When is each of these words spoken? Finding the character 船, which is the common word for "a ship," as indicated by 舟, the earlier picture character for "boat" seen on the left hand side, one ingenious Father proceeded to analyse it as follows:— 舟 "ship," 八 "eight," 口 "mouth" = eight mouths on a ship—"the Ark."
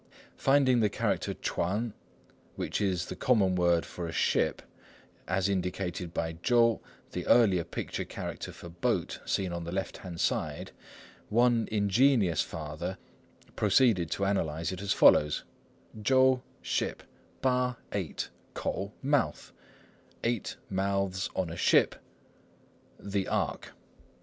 Finding 0.35 0.79
the 0.79 0.89
character 0.89 1.35
船, 1.35 1.93
which 2.55 2.81
is 2.81 3.05
the 3.05 3.15
common 3.15 3.53
word 3.55 3.85
for 3.85 4.07
"a 4.07 4.11
ship," 4.11 4.63
as 5.27 5.47
indicated 5.47 6.11
by 6.11 6.33
舟, 6.41 6.79
the 7.11 7.27
earlier 7.27 7.63
picture 7.63 8.03
character 8.03 8.51
for 8.51 8.67
"boat" 8.67 9.19
seen 9.27 9.53
on 9.53 9.63
the 9.63 9.71
left 9.71 9.97
hand 9.97 10.19
side, 10.19 10.71
one 11.29 11.67
ingenious 11.71 12.41
Father 12.41 12.97
proceeded 13.55 14.09
to 14.09 14.23
analyse 14.23 14.71
it 14.71 14.81
as 14.81 14.91
follows:— 14.91 15.43
舟 15.95 16.41
"ship," 16.63 17.03
八 17.43 17.75
"eight," 17.91 18.29
口 18.55 18.91
"mouth" 19.03 19.51
= 19.87 20.23
eight 20.23 20.55
mouths 20.67 21.29
on 21.35 21.51
a 21.51 21.55
ship—"the 21.55 23.27
Ark." 23.27 23.71